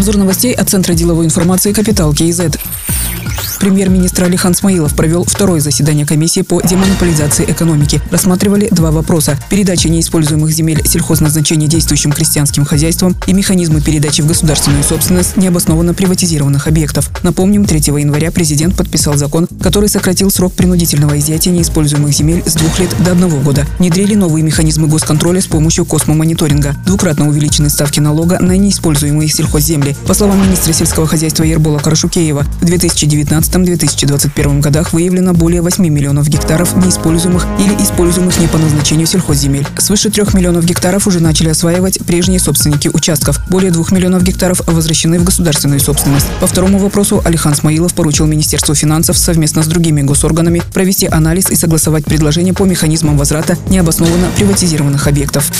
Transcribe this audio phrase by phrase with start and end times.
[0.00, 2.40] Обзор новостей от Центра деловой информации «Капитал КИЗ».
[3.60, 8.00] Премьер-министр Алихан Смаилов провел второе заседание комиссии по демонополизации экономики.
[8.10, 14.82] Рассматривали два вопроса– передача неиспользуемых земель сельхозназначения действующим крестьянским хозяйствам и механизмы передачи в государственную
[14.82, 17.10] собственность необоснованно приватизированных объектов.
[17.22, 22.78] Напомним, 3 января президент подписал закон, который сократил срок принудительного изъятия неиспользуемых земель с двух
[22.78, 23.66] лет до одного года.
[23.78, 26.76] Внедрили новые механизмы госконтроля с помощью космомониторинга.
[26.86, 29.89] Двукратно увеличены ставки налога на неиспользуемые сельхозземли.
[30.06, 36.28] По словам министра сельского хозяйства Ербола Карашукеева, в 2019 2020-2021 годах выявлено более 8 миллионов
[36.28, 39.66] гектаров неиспользуемых или используемых не по назначению сельхозземель.
[39.78, 43.40] Свыше 3 миллионов гектаров уже начали осваивать прежние собственники участков.
[43.48, 46.26] Более 2 миллионов гектаров возвращены в государственную собственность.
[46.40, 51.56] По второму вопросу Алихан Смаилов поручил Министерству финансов совместно с другими госорганами провести анализ и
[51.56, 55.50] согласовать предложения по механизмам возврата необоснованно приватизированных объектов.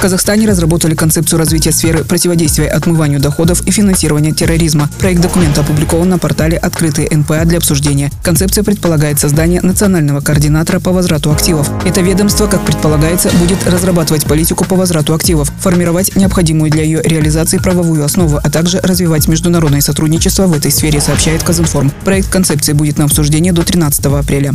[0.00, 4.88] Казахстане разработали концепцию развития сферы противодействия отмыванию доходов и финансирования терроризма.
[4.98, 8.10] Проект документа опубликован на портале «Открытые НПА» для обсуждения.
[8.22, 11.70] Концепция предполагает создание национального координатора по возврату активов.
[11.84, 17.58] Это ведомство, как предполагается, будет разрабатывать политику по возврату активов, формировать необходимую для ее реализации
[17.58, 21.92] правовую основу, а также развивать международное сотрудничество в этой сфере, сообщает Казинформ.
[22.06, 24.54] Проект концепции будет на обсуждении до 13 апреля.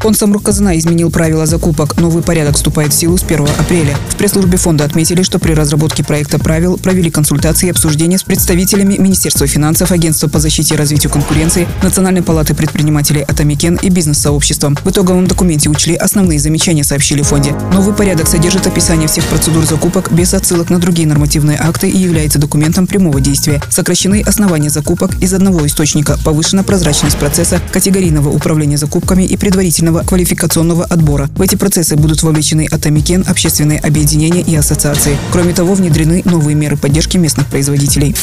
[0.00, 1.96] Фонд Самрук-Казына изменил правила закупок.
[1.98, 3.96] Новый порядок вступает в силу с 1 апреля.
[4.10, 8.96] В пресс-службе фонда отметили, что при разработке проекта правил провели консультации и обсуждения с представителями
[8.98, 14.76] Министерства финансов, Агентства по защите и развитию конкуренции, Национальной палаты предпринимателей Атамекен и бизнес-сообществом.
[14.84, 17.54] В итоговом документе учли основные замечания, сообщили в фонде.
[17.72, 22.38] Новый порядок содержит описание всех процедур закупок без отсылок на другие нормативные акты и является
[22.38, 23.62] документом прямого действия.
[23.70, 30.02] Сокращены основания закупок из одного источника, повышена прозрачность процесса, категорийного управления закупками и предварительного профессионального
[30.04, 31.28] квалификационного отбора.
[31.36, 35.16] В эти процессы будут вовлечены Атамекен, общественные объединения и ассоциации.
[35.32, 38.14] Кроме того, внедрены новые меры поддержки местных производителей.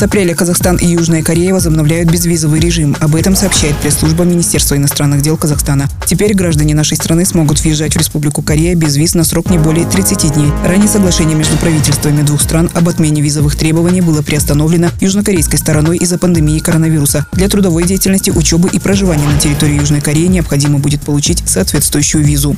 [0.00, 2.96] С апреля Казахстан и Южная Корея возобновляют безвизовый режим.
[3.00, 5.90] Об этом сообщает пресс-служба Министерства иностранных дел Казахстана.
[6.06, 9.84] Теперь граждане нашей страны смогут въезжать в Республику Корея без виз на срок не более
[9.84, 10.50] 30 дней.
[10.64, 16.16] Ранее соглашение между правительствами двух стран об отмене визовых требований было приостановлено южнокорейской стороной из-за
[16.16, 17.26] пандемии коронавируса.
[17.32, 22.56] Для трудовой деятельности, учебы и проживания на территории Южной Кореи необходимо будет получить соответствующую визу.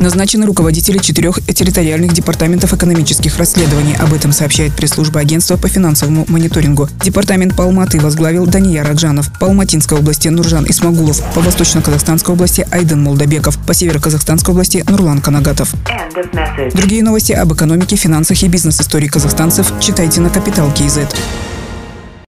[0.00, 3.94] Назначены руководители четырех территориальных департаментов экономических расследований.
[3.96, 6.88] Об этом сообщает пресс-служба агентства по финансовому мониторингу.
[7.04, 9.30] Департамент по Алматы возглавил Дания Раджанов.
[9.38, 11.22] По Алматинской области Нуржан Исмагулов.
[11.34, 13.58] По Восточно-Казахстанской области Айден Молдобеков.
[13.66, 15.74] По Северо-Казахстанской области Нурлан Канагатов.
[16.72, 21.14] Другие новости об экономике, финансах и бизнес-истории казахстанцев читайте на Капитал Киезет.